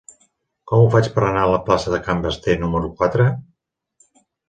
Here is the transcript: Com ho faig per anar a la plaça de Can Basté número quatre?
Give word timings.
Com 0.71 0.85
ho 0.85 0.87
faig 0.95 1.09
per 1.17 1.25
anar 1.27 1.45
a 1.49 1.53
la 1.55 1.61
plaça 1.69 1.95
de 1.97 2.01
Can 2.09 2.25
Basté 2.27 2.59
número 2.67 2.93
quatre? 2.99 3.33